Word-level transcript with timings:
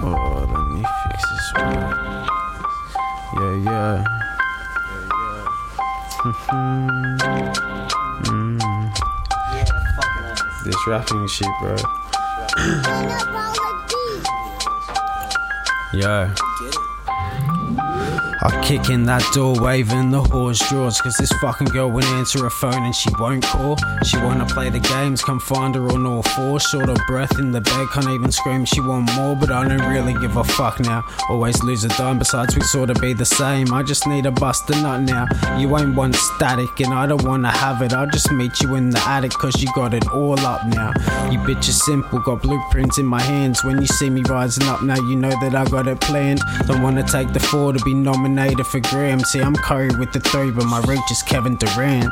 Oh, 0.00 0.46
let 0.48 0.66
me 0.72 0.82
fix 1.04 1.20
this 1.30 1.48
one. 1.54 1.92
Yeah, 3.36 3.54
yeah. 3.64 4.04
mm. 8.24 8.58
This 10.64 10.80
rapping 10.86 11.26
shit, 11.28 11.52
bro. 11.60 11.76
Yo. 15.92 16.30
I 18.48 18.62
kick 18.62 18.88
in 18.88 19.04
that 19.04 19.22
door, 19.34 19.54
waving 19.60 20.10
the 20.10 20.22
horse 20.22 20.66
drawers. 20.70 20.98
Cause 21.02 21.16
this 21.16 21.30
fucking 21.32 21.66
girl 21.68 21.90
won't 21.90 22.06
answer 22.06 22.42
her 22.44 22.50
phone 22.50 22.82
and 22.82 22.94
she 22.94 23.10
won't 23.18 23.44
call. 23.44 23.76
She 24.04 24.16
wanna 24.16 24.46
play 24.46 24.70
the 24.70 24.80
games, 24.80 25.22
come 25.22 25.38
find 25.38 25.74
her 25.74 25.86
on 25.90 26.06
all 26.06 26.22
fours. 26.22 26.62
Short 26.62 26.88
of 26.88 26.96
breath 27.06 27.38
in 27.38 27.52
the 27.52 27.60
bed, 27.60 27.86
can't 27.92 28.08
even 28.08 28.32
scream, 28.32 28.64
she 28.64 28.80
want 28.80 29.14
more. 29.16 29.36
But 29.36 29.50
I 29.50 29.68
don't 29.68 29.86
really 29.86 30.14
give 30.14 30.38
a 30.38 30.44
fuck 30.44 30.80
now. 30.80 31.04
Always 31.28 31.62
lose 31.62 31.84
a 31.84 31.88
dime, 31.88 32.18
besides, 32.18 32.56
we 32.56 32.62
sorta 32.62 32.94
be 32.94 33.12
the 33.12 33.26
same. 33.26 33.70
I 33.72 33.82
just 33.82 34.06
need 34.06 34.24
a 34.24 34.30
bust 34.30 34.70
a 34.70 34.80
nut 34.80 35.02
now. 35.02 35.26
You 35.58 35.76
ain't 35.76 35.94
one 35.94 36.14
static, 36.14 36.80
and 36.80 36.94
I 36.94 37.06
don't 37.06 37.24
wanna 37.24 37.50
have 37.50 37.82
it. 37.82 37.92
I'll 37.92 38.06
just 38.06 38.32
meet 38.32 38.62
you 38.62 38.76
in 38.76 38.88
the 38.88 39.00
attic, 39.00 39.32
cause 39.32 39.60
you 39.60 39.68
got 39.74 39.92
it 39.92 40.08
all 40.08 40.40
up 40.40 40.66
now. 40.68 40.92
You 41.30 41.38
bitch 41.40 41.68
is 41.68 41.84
simple, 41.84 42.18
got 42.20 42.40
blueprints 42.40 42.96
in 42.96 43.04
my 43.04 43.20
hands. 43.20 43.62
When 43.62 43.78
you 43.78 43.86
see 43.86 44.08
me 44.08 44.22
rising 44.22 44.66
up 44.68 44.82
now, 44.82 44.96
you 44.96 45.16
know 45.16 45.34
that 45.42 45.54
I 45.54 45.66
got 45.66 45.86
it 45.86 46.00
planned. 46.00 46.40
Don't 46.66 46.80
wanna 46.80 47.02
take 47.02 47.34
the 47.34 47.40
four 47.40 47.74
to 47.74 47.84
be 47.84 47.92
nominated 47.92 48.37
for 48.64 48.80
Grammy. 48.80 49.24
See, 49.26 49.40
I'm 49.40 49.54
Curry 49.54 49.90
with 49.98 50.12
the 50.12 50.20
three, 50.20 50.50
but 50.50 50.66
my 50.66 50.80
reach 50.82 51.10
is 51.10 51.22
Kevin 51.22 51.56
Durant. 51.56 52.08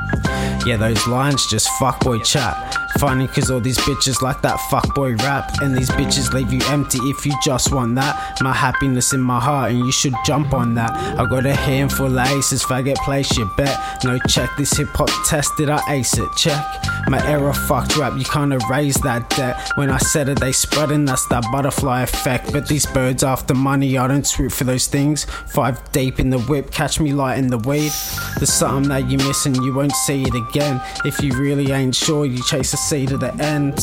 Yeah, 0.67 0.77
those 0.77 1.07
lines 1.07 1.47
just 1.47 1.69
fuckboy 1.81 2.25
chat. 2.25 2.86
Funny 2.99 3.27
cause 3.29 3.51
all 3.51 3.61
these 3.61 3.79
bitches 3.79 4.23
like 4.23 4.41
that 4.43 4.59
fuckboy 4.71 5.21
rap. 5.23 5.51
And 5.61 5.77
these 5.77 5.91
bitches 5.91 6.33
leave 6.33 6.53
you 6.53 6.61
empty 6.69 6.99
if 7.03 7.27
you 7.27 7.33
just 7.45 7.73
want 7.73 7.95
that. 7.97 8.39
My 8.41 8.53
happiness 8.53 9.13
in 9.13 9.21
my 9.21 9.41
heart, 9.41 9.73
and 9.73 9.81
you 9.81 9.93
should 9.93 10.15
jump 10.25 10.55
on 10.55 10.75
that. 10.75 10.93
I 11.19 11.27
got 11.27 11.45
a 11.45 11.55
handful 11.55 12.19
of 12.19 12.27
aces, 12.29 12.63
faggot, 12.63 12.97
place 12.97 13.37
your 13.37 13.51
bet. 13.57 13.79
No 14.05 14.19
check, 14.29 14.51
this 14.57 14.77
hip 14.77 14.89
hop 14.95 15.11
test, 15.27 15.53
did 15.57 15.69
I 15.69 15.81
ace 15.93 16.17
it? 16.19 16.29
Check. 16.37 16.65
My 17.09 17.25
era 17.29 17.55
fucked 17.55 17.97
rap, 17.97 18.19
you 18.19 18.25
can't 18.25 18.53
erase 18.53 18.99
that 19.03 19.31
debt. 19.31 19.71
When 19.77 19.91
I 19.91 19.99
said 19.99 20.29
it, 20.29 20.41
they 20.41 20.53
spread 20.53 20.91
and 20.91 21.07
that's 21.07 21.27
that 21.29 21.45
butterfly 21.53 22.03
effect. 22.03 22.53
But 22.53 22.67
these 22.67 22.87
birds 22.87 23.23
after 23.23 23.55
money, 23.55 23.97
I 23.97 24.09
don't 24.09 24.27
swoop 24.27 24.53
for 24.53 24.65
those 24.65 24.87
things. 24.87 25.25
Five 25.25 25.93
deep 25.93 26.19
in 26.19 26.31
the 26.31 26.41
whip, 26.41 26.71
catch 26.73 26.99
me 26.99 27.13
lighting 27.13 27.49
the 27.49 27.59
weed. 27.59 27.93
There's 28.39 28.53
something 28.53 28.89
that 28.89 29.09
you 29.09 29.19
miss 29.19 29.47
and 29.47 29.57
you 29.57 29.73
won't 29.73 29.93
see 29.93 30.23
it 30.23 30.35
again. 30.35 30.81
If 31.05 31.23
you 31.23 31.33
really 31.39 31.71
ain't 31.71 31.95
sure, 31.95 32.27
you 32.27 32.43
chase 32.43 32.73
a 32.73 32.77
C 32.89 33.05
to 33.07 33.17
the 33.17 33.35
end. 33.43 33.81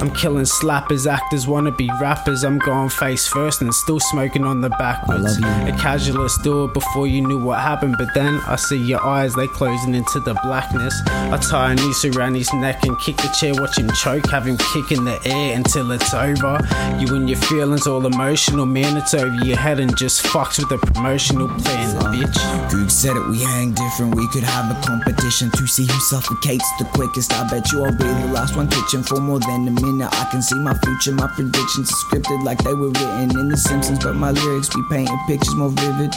I'm 0.00 0.12
killing 0.12 0.44
slappers, 0.44 1.10
actors, 1.10 1.46
wannabe 1.46 1.88
rappers. 2.00 2.42
I'm 2.42 2.58
going 2.58 2.88
face 2.88 3.26
first 3.28 3.60
and 3.60 3.72
still 3.72 4.00
smoking 4.00 4.44
on 4.44 4.60
the 4.60 4.70
backwards. 4.70 5.38
A 5.38 5.72
casualist 5.78 6.42
do 6.42 6.64
it 6.64 6.74
before 6.74 7.06
you 7.06 7.20
knew 7.22 7.38
what 7.38 7.60
happened, 7.60 7.94
but 7.96 8.12
then 8.12 8.40
I 8.48 8.56
see 8.56 8.76
your 8.76 9.04
eyes, 9.06 9.34
they 9.34 9.46
closing 9.46 9.94
into 9.94 10.18
the 10.20 10.34
blackness. 10.42 11.00
I 11.06 11.36
tie 11.36 11.72
a 11.72 11.74
noose 11.76 12.04
around 12.06 12.34
his 12.34 12.52
neck 12.54 12.82
and 12.84 12.98
kick 12.98 13.18
the 13.18 13.28
chair, 13.28 13.54
watch 13.54 13.78
him 13.78 13.90
choke, 13.92 14.28
have 14.30 14.46
him 14.46 14.58
kick 14.72 14.90
in 14.90 15.04
the 15.04 15.20
air 15.24 15.56
until 15.56 15.92
it's 15.92 16.12
over. 16.12 16.58
You 16.98 17.14
and 17.14 17.28
your 17.28 17.38
feelings 17.38 17.86
all 17.86 18.04
emotional, 18.04 18.66
man, 18.66 18.96
it's 18.96 19.14
over 19.14 19.44
your 19.44 19.58
head 19.58 19.78
and 19.78 19.96
just 19.96 20.24
fucks 20.24 20.58
with 20.58 20.68
the 20.70 20.78
promotional 20.78 21.46
plan, 21.46 21.96
bitch. 22.12 22.59
Goog 22.70 22.88
said 22.88 23.16
it, 23.16 23.26
we 23.28 23.40
hang 23.42 23.72
different. 23.72 24.14
We 24.14 24.28
could 24.28 24.44
have 24.44 24.70
a 24.70 24.80
competition 24.86 25.50
to 25.50 25.66
see 25.66 25.86
who 25.86 26.00
suffocates 26.00 26.64
the 26.78 26.84
quickest. 26.94 27.32
I 27.32 27.48
bet 27.48 27.72
you 27.72 27.84
I'll 27.84 27.90
be 27.90 28.04
the 28.04 28.30
last 28.32 28.54
one 28.56 28.68
pitching 28.68 29.02
for 29.02 29.20
more 29.20 29.40
than 29.40 29.66
a 29.66 29.72
minute. 29.72 30.08
I 30.12 30.28
can 30.30 30.40
see 30.40 30.58
my 30.58 30.74
future, 30.74 31.10
my 31.12 31.26
predictions 31.26 31.90
scripted 31.90 32.44
like 32.44 32.62
they 32.62 32.72
were 32.72 32.90
written 32.90 33.38
in 33.38 33.48
The 33.48 33.56
Simpsons, 33.56 33.98
but 33.98 34.14
my 34.14 34.30
lyrics 34.30 34.68
be 34.68 34.82
painting 34.88 35.18
pictures 35.26 35.54
more 35.56 35.70
vivid. 35.70 36.14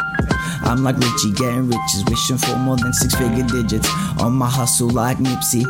I'm 0.62 0.84
like 0.84 0.98
Richie, 0.98 1.32
getting 1.32 1.68
riches, 1.68 2.06
wishing 2.08 2.38
for 2.38 2.56
more 2.58 2.78
than 2.78 2.94
six 2.94 3.16
figure 3.16 3.46
digits. 3.48 3.90
On 4.22 4.34
my 4.34 4.50
hustle 4.50 4.90
like 4.90 5.18
Nipsey. 5.18 5.66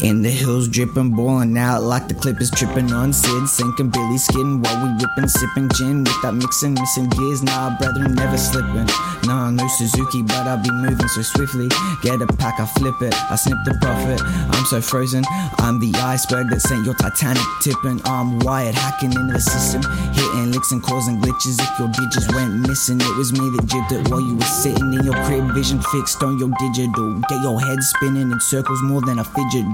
In 0.00 0.22
the 0.22 0.30
hills, 0.30 0.68
dripping, 0.68 1.10
boiling 1.10 1.58
out 1.58 1.82
like 1.82 2.06
the 2.06 2.14
clip 2.14 2.40
is 2.40 2.52
tripping 2.52 2.92
on 2.92 3.12
Sid. 3.12 3.48
Sinking 3.48 3.90
Billy 3.90 4.18
skin 4.18 4.62
while 4.62 4.78
we 4.84 4.94
ripping, 4.94 5.28
sipping 5.28 5.68
gin 5.74 6.04
without 6.04 6.34
mixing, 6.34 6.74
missing 6.74 7.08
gears. 7.08 7.42
Nah, 7.42 7.76
brethren, 7.78 8.14
never 8.14 8.38
slipping. 8.38 8.86
Nah, 9.26 9.50
no 9.50 9.66
Suzuki, 9.66 10.22
but 10.22 10.46
I'll 10.46 10.62
be 10.62 10.70
moving 10.70 11.08
so 11.08 11.22
swiftly. 11.22 11.66
Get 12.02 12.22
a 12.22 12.26
pack, 12.26 12.60
I 12.60 12.66
flip 12.78 12.94
it, 13.02 13.14
I 13.28 13.34
snip 13.34 13.58
the 13.64 13.74
profit. 13.82 14.22
I'm 14.54 14.64
so 14.66 14.80
frozen, 14.80 15.24
I'm 15.58 15.80
the 15.80 15.92
iceberg 15.98 16.50
that 16.50 16.60
sent 16.60 16.84
your 16.84 16.94
Titanic 16.94 17.42
tipping. 17.60 18.00
I'm 18.04 18.38
wired, 18.38 18.76
hacking 18.76 19.12
into 19.12 19.32
the 19.34 19.40
system, 19.40 19.82
hitting 20.14 20.52
licks 20.52 20.70
and 20.70 20.82
causing 20.82 21.18
glitches. 21.20 21.58
If 21.58 21.78
your 21.78 21.88
digits 21.88 22.32
went 22.32 22.54
missing, 22.68 23.00
it 23.00 23.16
was 23.18 23.32
me 23.32 23.50
that 23.58 23.66
jibbed 23.66 23.92
it 23.92 24.08
while 24.10 24.22
you 24.22 24.36
were 24.36 24.52
sitting 24.62 24.94
in 24.94 25.02
your 25.02 25.18
crib, 25.26 25.50
vision 25.54 25.82
fixed 25.90 26.22
on 26.22 26.38
your 26.38 26.54
digital. 26.62 27.18
Get 27.28 27.42
your 27.42 27.60
head 27.60 27.82
spinning 27.82 28.30
in 28.30 28.40
circles 28.40 28.80
more 28.82 29.02
than 29.02 29.18
a 29.18 29.24
fidget 29.24 29.66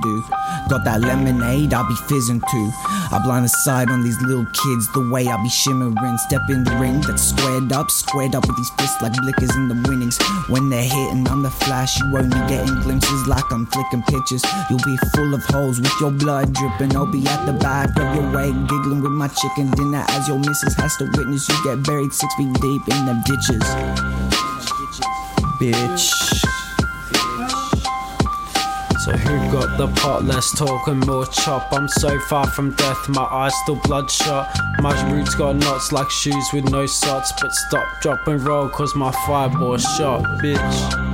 Got 0.68 0.84
that 0.84 1.00
lemonade, 1.00 1.74
I'll 1.74 1.88
be 1.88 1.94
fizzing 2.08 2.40
too. 2.40 2.70
I 3.12 3.20
blind 3.22 3.44
the 3.44 3.48
side 3.48 3.90
on 3.90 4.02
these 4.02 4.20
little 4.22 4.46
kids, 4.46 4.92
the 4.92 5.08
way 5.10 5.28
I'll 5.28 5.42
be 5.42 5.48
shimmering. 5.48 6.18
Step 6.18 6.42
in 6.48 6.64
the 6.64 6.74
ring 6.76 7.00
that's 7.00 7.22
squared 7.22 7.72
up, 7.72 7.90
squared 7.90 8.34
up 8.34 8.46
with 8.46 8.56
these 8.56 8.70
fists 8.78 9.00
like 9.02 9.12
blickers 9.12 9.54
in 9.56 9.68
the 9.68 9.78
winnings. 9.88 10.18
When 10.48 10.70
they're 10.70 10.82
hitting, 10.82 11.26
I'm 11.28 11.42
the 11.42 11.50
flash, 11.50 11.98
you 12.00 12.16
only 12.16 12.38
getting 12.48 12.80
glimpses 12.80 13.26
like 13.26 13.44
I'm 13.50 13.66
flicking 13.66 14.02
pictures. 14.02 14.44
You'll 14.70 14.84
be 14.84 14.96
full 15.14 15.34
of 15.34 15.44
holes 15.44 15.80
with 15.80 15.92
your 16.00 16.10
blood 16.10 16.52
dripping. 16.52 16.96
I'll 16.96 17.06
be 17.06 17.26
at 17.26 17.44
the 17.46 17.52
back 17.52 17.90
of 17.98 18.14
your 18.14 18.30
way, 18.32 18.52
giggling 18.52 19.02
with 19.02 19.12
my 19.12 19.28
chicken 19.28 19.70
dinner 19.72 20.04
as 20.08 20.28
your 20.28 20.38
missus 20.38 20.74
has 20.76 20.96
to 20.98 21.04
witness 21.16 21.48
you 21.48 21.56
get 21.64 21.82
buried 21.84 22.12
six 22.12 22.34
feet 22.34 22.52
deep 22.60 22.82
in 22.88 23.06
them 23.06 23.22
ditches. 23.26 23.64
bitch. 25.60 26.53
So 29.04 29.12
who 29.12 29.52
got 29.52 29.76
the 29.76 29.86
pot? 30.00 30.24
Less 30.24 30.50
talk 30.56 30.88
and 30.88 31.06
more 31.06 31.26
chop. 31.26 31.70
I'm 31.74 31.88
so 31.88 32.18
far 32.20 32.46
from 32.46 32.74
death, 32.74 33.06
my 33.10 33.24
eyes 33.24 33.52
still 33.62 33.78
bloodshot. 33.84 34.48
My 34.80 35.12
roots 35.12 35.34
got 35.34 35.56
knots 35.56 35.92
like 35.92 36.08
shoes 36.08 36.48
with 36.54 36.70
no 36.70 36.86
socks. 36.86 37.30
But 37.38 37.52
stop, 37.52 38.00
drop 38.00 38.26
and 38.28 38.40
roll, 38.40 38.70
cause 38.70 38.94
my 38.94 39.12
fireball 39.26 39.76
shot, 39.76 40.22
bitch. 40.40 41.13